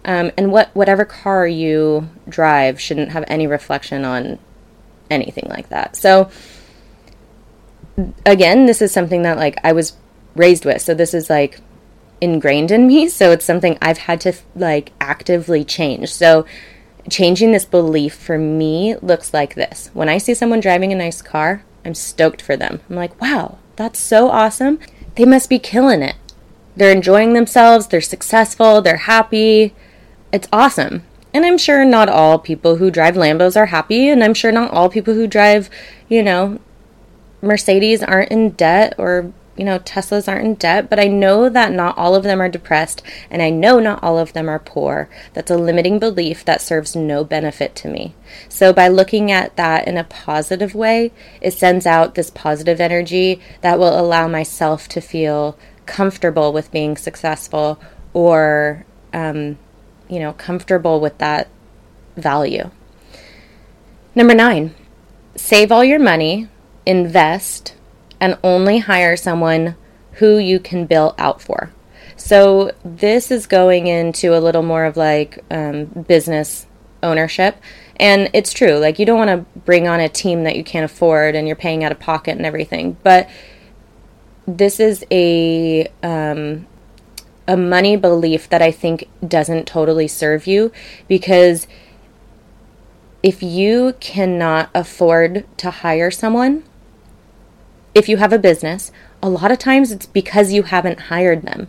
[0.06, 4.38] Um, and what whatever car you drive shouldn't have any reflection on
[5.10, 5.96] anything like that.
[5.96, 6.30] So
[8.26, 9.94] again, this is something that like I was
[10.36, 10.82] raised with.
[10.82, 11.62] So this is like
[12.20, 13.08] ingrained in me.
[13.10, 16.12] So it's something I've had to like actively change.
[16.12, 16.46] So
[17.10, 19.90] changing this belief for me looks like this.
[19.94, 22.82] When I see someone driving a nice car, I'm stoked for them.
[22.90, 24.80] I'm like, wow, that's so awesome.
[25.16, 26.16] They must be killing it.
[26.76, 29.76] They're enjoying themselves, they're successful, they're happy.
[30.34, 31.04] It's awesome.
[31.32, 34.72] And I'm sure not all people who drive Lambos are happy, and I'm sure not
[34.72, 35.70] all people who drive,
[36.10, 36.60] you know,
[37.42, 41.72] Mercedes aren't in debt or you know, Teslas aren't in debt, but I know that
[41.72, 45.10] not all of them are depressed, and I know not all of them are poor.
[45.34, 48.16] That's a limiting belief that serves no benefit to me.
[48.50, 53.40] So, by looking at that in a positive way, it sends out this positive energy
[53.62, 57.80] that will allow myself to feel comfortable with being successful
[58.14, 59.60] or, um,
[60.14, 61.48] you know, comfortable with that
[62.16, 62.70] value.
[64.14, 64.76] Number nine,
[65.36, 66.48] save all your money,
[66.86, 67.74] invest,
[68.20, 69.76] and only hire someone
[70.14, 71.74] who you can bill out for.
[72.16, 76.68] So this is going into a little more of like um, business
[77.02, 77.58] ownership.
[77.96, 80.86] And it's true, like you don't want to bring on a team that you can't
[80.86, 82.98] afford and you're paying out of pocket and everything.
[83.02, 83.30] But
[84.46, 86.68] this is a um,
[87.48, 90.72] a money belief that I think doesn't totally serve you
[91.08, 91.68] because
[93.22, 96.64] if you cannot afford to hire someone,
[97.96, 101.68] if you have a business, a lot of times it's because you haven't hired them.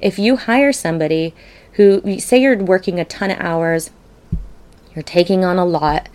[0.00, 1.34] If you hire somebody
[1.72, 3.90] who, say you're working a ton of hours,
[4.94, 6.08] you're taking on a lot,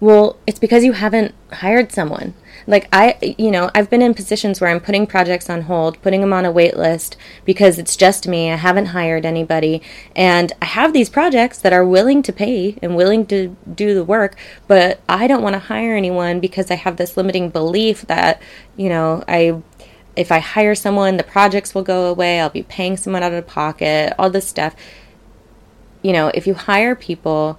[0.00, 2.34] well, it's because you haven't hired someone.
[2.66, 6.20] Like I, you know, I've been in positions where I'm putting projects on hold, putting
[6.20, 8.50] them on a wait list because it's just me.
[8.50, 9.80] I haven't hired anybody,
[10.14, 14.04] and I have these projects that are willing to pay and willing to do the
[14.04, 18.42] work, but I don't want to hire anyone because I have this limiting belief that,
[18.76, 19.62] you know, I
[20.14, 22.40] if I hire someone, the projects will go away.
[22.40, 24.74] I'll be paying someone out of pocket, all this stuff.
[26.02, 27.58] You know, if you hire people,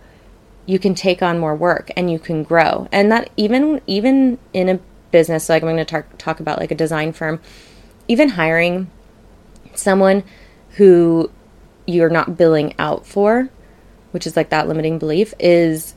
[0.70, 2.88] you can take on more work and you can grow.
[2.92, 4.80] And that even even in a
[5.10, 7.42] business, like I'm going to talk talk about like a design firm,
[8.08, 8.92] even hiring
[9.74, 10.24] someone
[10.74, 11.32] who
[11.88, 13.50] you're not billing out for,
[14.12, 15.96] which is like that limiting belief, is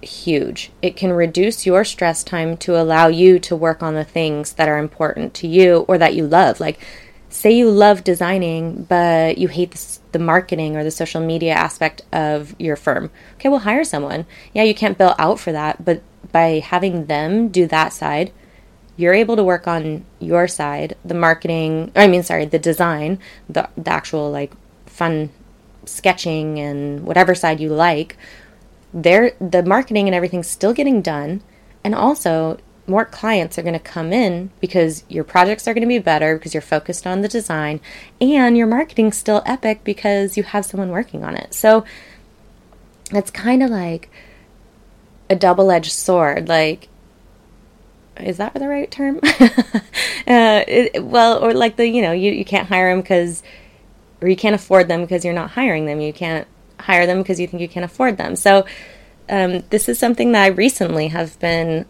[0.00, 0.70] huge.
[0.80, 4.68] It can reduce your stress time to allow you to work on the things that
[4.68, 6.60] are important to you or that you love.
[6.60, 6.78] Like
[7.30, 12.02] say you love designing, but you hate the, the, marketing or the social media aspect
[12.12, 13.10] of your firm.
[13.34, 14.24] Okay, we'll hire someone.
[14.54, 18.32] Yeah, you can't bill out for that, but by having them do that side,
[18.96, 23.68] you're able to work on your side, the marketing, I mean, sorry, the design, the,
[23.76, 24.52] the actual like
[24.86, 25.30] fun
[25.84, 28.16] sketching and whatever side you like.
[28.92, 31.42] There, the marketing and everything's still getting done.
[31.82, 35.88] And also, more clients are going to come in because your projects are going to
[35.88, 37.80] be better because you're focused on the design
[38.20, 41.54] and your marketing's still epic because you have someone working on it.
[41.54, 41.84] So
[43.10, 44.10] it's kind of like
[45.30, 46.88] a double-edged sword like
[48.20, 49.18] is that the right term?
[49.22, 53.42] uh, it, well, or like the you know you, you can't hire them because
[54.20, 56.00] or you can't afford them because you're not hiring them.
[56.00, 56.46] You can't
[56.78, 58.36] hire them because you think you can't afford them.
[58.36, 58.66] So
[59.28, 61.86] um, this is something that I recently have been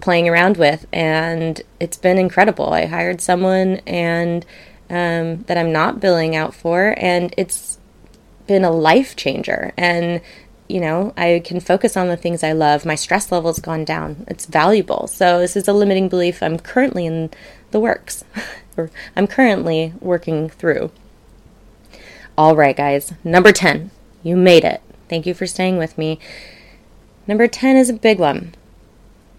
[0.00, 2.72] playing around with, and it's been incredible.
[2.72, 4.44] I hired someone and
[4.90, 7.78] um, that I'm not billing out for, and it's
[8.46, 9.72] been a life changer.
[9.76, 10.20] And
[10.68, 12.84] you know, I can focus on the things I love.
[12.84, 14.24] My stress level's gone down.
[14.28, 15.06] It's valuable.
[15.06, 17.30] So this is a limiting belief I'm currently in
[17.70, 18.24] the works,
[18.76, 20.90] or I'm currently working through.
[22.36, 23.12] All right, guys.
[23.24, 23.90] Number 10.
[24.22, 24.82] You made it.
[25.08, 26.18] Thank you for staying with me.
[27.26, 28.54] Number 10 is a big one.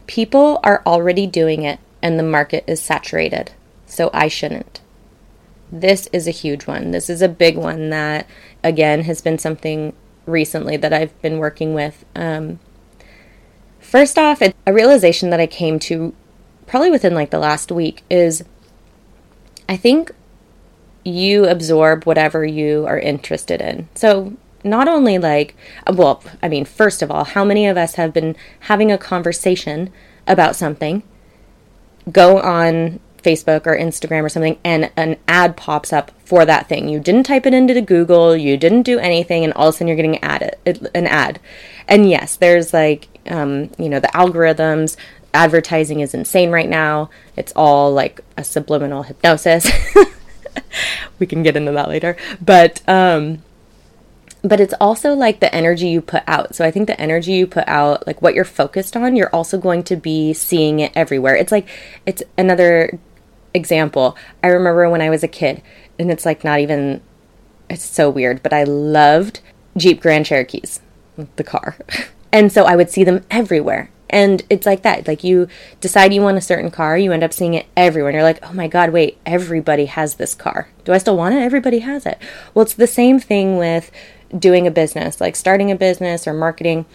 [0.08, 3.52] People are already doing it and the market is saturated,
[3.86, 4.82] so I shouldn't.
[5.72, 6.91] This is a huge one.
[6.91, 8.28] This is a big one that,
[8.63, 9.93] again, has been something
[10.26, 12.06] recently that I've been working with.
[12.15, 12.60] Um,
[13.80, 16.13] first off, a realization that I came to
[16.67, 18.43] probably within like the last week is
[19.67, 20.12] I think
[21.04, 23.88] you absorb whatever you are interested in.
[23.96, 24.34] So
[24.68, 25.56] not only like,
[25.92, 29.92] well, I mean, first of all, how many of us have been having a conversation
[30.28, 31.04] about something,
[32.12, 36.88] go on Facebook or Instagram or something, and an ad pops up for that thing.
[36.88, 39.88] You didn't type it into Google, you didn't do anything, and all of a sudden
[39.88, 41.40] you're getting ad, an ad.
[41.88, 44.96] And yes, there's like, um, you know, the algorithms,
[45.34, 47.10] advertising is insane right now.
[47.36, 49.70] It's all like a subliminal hypnosis.
[51.20, 52.18] we can get into that later.
[52.42, 53.44] But, um,
[54.44, 56.56] but it's also like the energy you put out.
[56.56, 59.58] So I think the energy you put out, like what you're focused on, you're also
[59.58, 61.35] going to be seeing it everywhere.
[61.35, 61.67] It's like
[62.06, 63.00] it's another
[63.54, 65.62] example, I remember when I was a kid,
[66.00, 67.02] and it's like not even,
[67.69, 69.42] it's so weird, but I loved
[69.75, 70.79] Jeep Grand Cherokees,
[71.35, 71.75] the car.
[72.31, 73.92] and so I would see them everywhere.
[74.10, 75.06] And it's like that.
[75.06, 75.50] Like you
[75.81, 78.12] decide you want a certain car, you end up seeing it everywhere.
[78.12, 80.69] And you're like, oh my God, wait, everybody has this car.
[80.85, 81.42] Do I still want it?
[81.42, 82.17] Everybody has it.
[82.54, 83.92] Well, it's the same thing with
[84.38, 86.86] doing a business, like starting a business or marketing.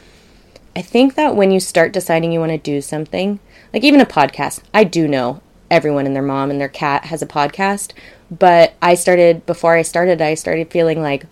[0.74, 3.41] I think that when you start deciding you want to do something,
[3.72, 7.22] like even a podcast, I do know everyone and their mom and their cat has
[7.22, 7.93] a podcast.
[8.30, 11.26] But I started, before I started, I started feeling like,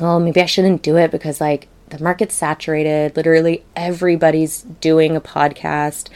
[0.00, 3.16] oh, maybe I shouldn't do it because like the market's saturated.
[3.16, 6.08] Literally everybody's doing a podcast.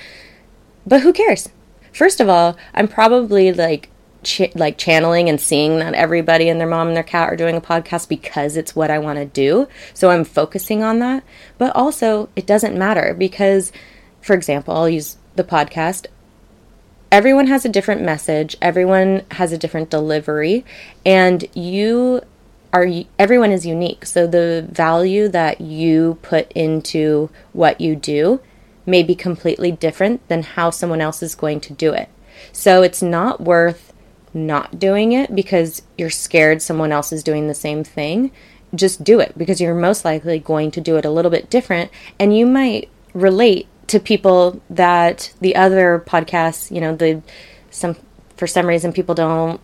[0.87, 1.49] But who cares?
[1.93, 3.89] First of all, I'm probably like
[4.25, 7.57] ch- like channeling and seeing that everybody and their mom and their cat are doing
[7.57, 9.69] a podcast because it's what I want to do.
[9.93, 11.23] So I'm focusing on that.
[11.59, 13.73] But also, it doesn't matter because
[14.21, 16.07] for example, I'll use the podcast
[17.15, 20.65] everyone has a different message, everyone has a different delivery,
[21.07, 22.21] and you
[22.73, 22.89] are
[23.21, 24.05] everyone is unique.
[24.05, 28.41] So the value that you put into what you do
[28.85, 32.09] may be completely different than how someone else is going to do it.
[32.53, 33.84] So it's not worth
[34.35, 38.33] not doing it because you're scared someone else is doing the same thing.
[38.75, 41.91] Just do it because you're most likely going to do it a little bit different
[42.19, 47.23] and you might relate to people that the other podcasts, you know, the
[47.71, 47.97] some
[48.37, 49.61] for some reason people don't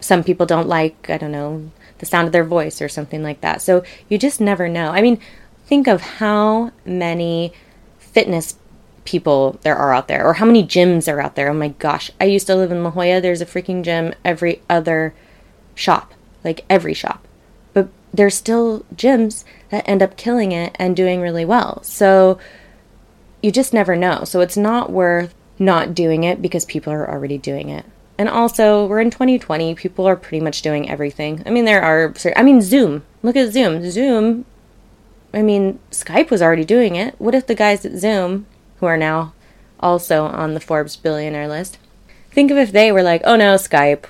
[0.00, 3.40] some people don't like, I don't know, the sound of their voice or something like
[3.42, 3.62] that.
[3.62, 4.90] So you just never know.
[4.90, 5.20] I mean,
[5.66, 7.52] think of how many
[7.98, 8.56] fitness
[9.04, 11.50] people there are out there or how many gyms are out there.
[11.50, 12.10] Oh my gosh.
[12.20, 13.20] I used to live in La Jolla.
[13.20, 15.14] There's a freaking gym every other
[15.74, 17.26] shop, like every shop.
[17.72, 21.82] But there's still gyms that end up killing it and doing really well.
[21.82, 22.38] So
[23.42, 24.24] you just never know.
[24.24, 27.84] So it's not worth not doing it because people are already doing it.
[28.16, 29.74] And also, we're in 2020.
[29.74, 31.42] People are pretty much doing everything.
[31.44, 33.04] I mean, there are, I mean, Zoom.
[33.24, 33.90] Look at Zoom.
[33.90, 34.44] Zoom,
[35.32, 37.16] I mean, Skype was already doing it.
[37.18, 38.46] What if the guys at Zoom,
[38.84, 39.32] who are now
[39.80, 41.78] also on the Forbes billionaire list,
[42.30, 44.04] think of if they were like, oh no, Skype,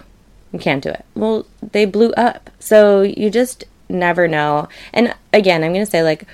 [0.51, 1.05] we can't do it.
[1.15, 2.51] Well, they blew up.
[2.59, 4.69] So you just never know.
[4.93, 6.27] And again, I'm going to say, like,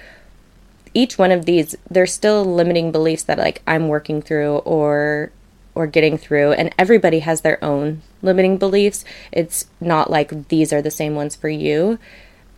[0.95, 5.33] each one of these, there's still limiting beliefs that, like, I'm working through or
[5.73, 10.83] or getting through and everybody has their own limiting beliefs it's not like these are
[10.83, 11.97] the same ones for you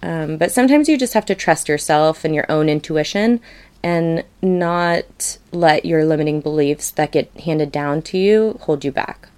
[0.02, 3.38] um, but sometimes you just have to trust yourself and your own intuition
[3.82, 9.28] and not let your limiting beliefs that get handed down to you hold you back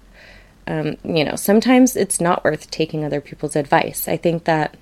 [0.67, 4.75] um, you know sometimes it's not worth taking other people's advice i think that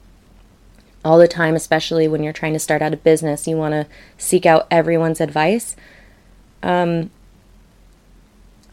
[1.05, 3.87] all the time especially when you're trying to start out a business you want to
[4.17, 5.75] seek out everyone's advice
[6.63, 7.11] um,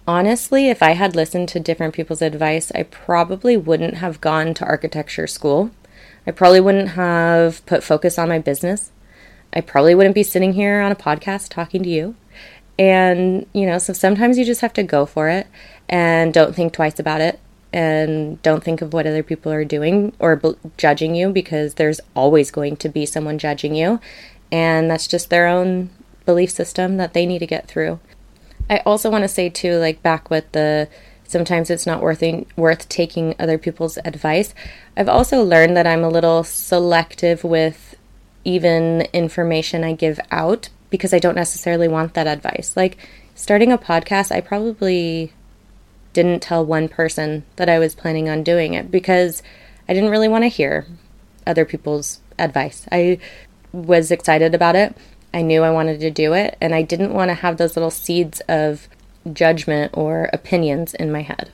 [0.07, 4.65] honestly, if I had listened to different people's advice, I probably wouldn't have gone to
[4.65, 5.71] architecture school.
[6.27, 8.93] I probably wouldn't have put focus on my business.
[9.53, 12.15] I probably wouldn't be sitting here on a podcast talking to you.
[12.79, 15.47] And, you know, so sometimes you just have to go for it
[15.89, 17.39] and don't think twice about it
[17.73, 20.41] and don't think of what other people are doing or
[20.77, 24.01] judging you because there's always going to be someone judging you.
[24.51, 25.91] And that's just their own
[26.25, 28.01] belief system that they need to get through.
[28.69, 30.89] I also want to say too, like back with the
[31.27, 32.23] sometimes it's not worth
[32.57, 34.55] worth taking other people's advice.
[34.97, 37.97] I've also learned that I'm a little selective with
[38.45, 42.75] even information I give out because I don't necessarily want that advice.
[42.77, 42.97] Like
[43.35, 45.33] starting a podcast, I probably
[46.13, 49.43] didn't tell one person that I was planning on doing it because
[49.89, 50.87] I didn't really want to hear
[51.47, 52.87] other people's advice.
[52.91, 53.19] I
[53.73, 54.97] was excited about it
[55.33, 57.91] I knew I wanted to do it, and I didn't want to have those little
[57.91, 58.89] seeds of
[59.33, 61.51] judgment or opinions in my head.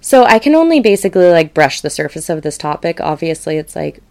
[0.00, 3.00] So I can only basically like brush the surface of this topic.
[3.00, 4.02] Obviously, it's like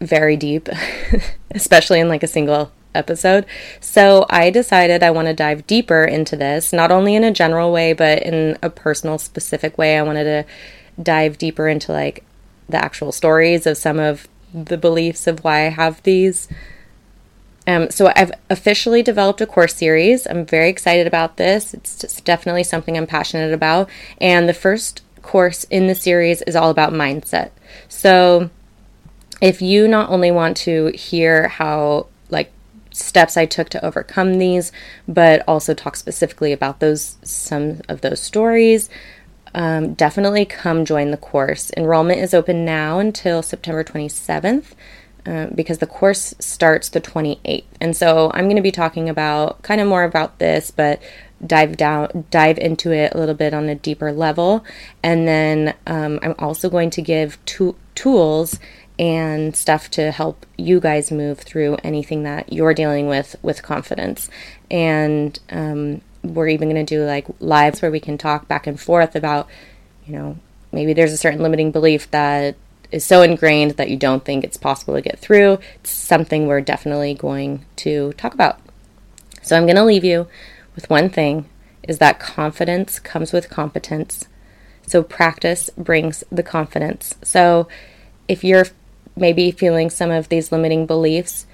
[0.00, 0.68] very deep,
[1.50, 3.46] especially in like a single episode.
[3.80, 7.72] So I decided I want to dive deeper into this, not only in a general
[7.72, 9.98] way, but in a personal, specific way.
[9.98, 12.24] I wanted to dive deeper into like
[12.68, 16.48] the actual stories of some of the beliefs of why I have these
[17.66, 20.26] um, so I've officially developed a course series.
[20.26, 21.74] I'm very excited about this.
[21.74, 23.90] It's definitely something I'm passionate about.
[24.20, 27.50] And the first course in the series is all about mindset.
[27.88, 28.50] So
[29.40, 32.52] if you not only want to hear how like
[32.92, 34.72] steps I took to overcome these,
[35.08, 38.88] but also talk specifically about those some of those stories,
[39.54, 41.70] um, definitely come join the course.
[41.76, 44.74] Enrollment is open now until September 27th.
[45.26, 47.64] uh, because the course starts the 28th.
[47.80, 51.02] And so I'm going to be talking about kind of more about this, but
[51.46, 54.64] dive down, dive into it a little bit on a deeper level.
[55.02, 58.58] And then um, I'm also going to give to- tools
[58.98, 64.30] and stuff to help you guys move through anything that you're dealing with with confidence.
[64.70, 68.80] And um, we're even going to do like lives where we can talk back and
[68.80, 69.48] forth about,
[70.06, 70.38] you know,
[70.72, 72.56] maybe there's a certain limiting belief that
[72.90, 75.58] is so ingrained that you don't think it's possible to get through.
[75.76, 78.60] It's something we're definitely going to talk about.
[79.42, 80.26] So I'm going to leave you
[80.74, 81.48] with one thing
[81.82, 84.26] is that confidence comes with competence.
[84.86, 87.14] So practice brings the confidence.
[87.22, 87.68] So
[88.28, 88.66] if you're
[89.16, 91.46] maybe feeling some of these limiting beliefs,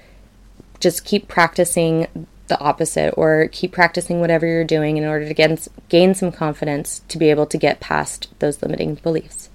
[0.79, 5.67] just keep practicing the opposite or keep practicing whatever you're doing in order to get,
[5.89, 9.49] gain some confidence to be able to get past those limiting beliefs.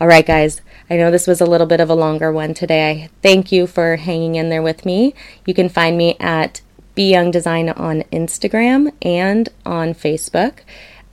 [0.00, 3.10] All right, guys, I know this was a little bit of a longer one today.
[3.22, 5.14] Thank you for hanging in there with me.
[5.46, 6.60] You can find me at
[6.94, 10.60] Be Young Design on Instagram and on Facebook.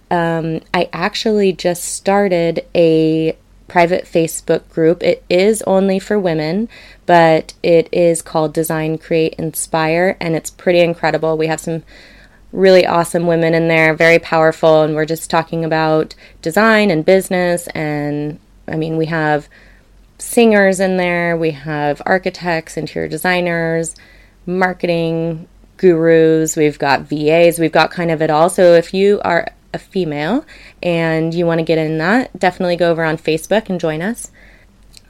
[0.09, 3.35] Um, I actually just started a
[3.67, 5.03] private Facebook group.
[5.03, 6.69] It is only for women,
[7.05, 11.37] but it is called Design, Create, Inspire, and it's pretty incredible.
[11.37, 11.83] We have some
[12.51, 17.67] really awesome women in there, very powerful, and we're just talking about design and business.
[17.67, 19.47] And I mean, we have
[20.17, 23.95] singers in there, we have architects, interior designers,
[24.45, 25.47] marketing
[25.77, 28.49] gurus, we've got VAs, we've got kind of it all.
[28.49, 29.47] So if you are
[29.77, 30.45] a female
[30.83, 34.31] and you want to get in that, definitely go over on Facebook and join us.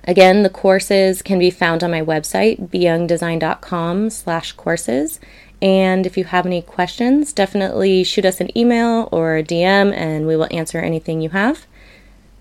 [0.03, 5.19] Again, the courses can be found on my website, beyoungdesign.com slash courses.
[5.61, 10.27] And if you have any questions, definitely shoot us an email or a DM and
[10.27, 11.65] we will answer anything you have.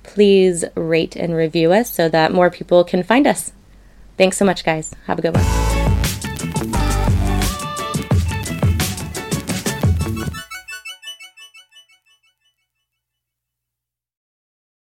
[0.02, 3.52] Please rate and review us so that more people can find us.
[4.16, 4.94] Thanks so much, guys.
[5.06, 5.95] Have a good one.